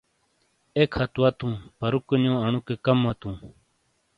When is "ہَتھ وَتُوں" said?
0.99-1.53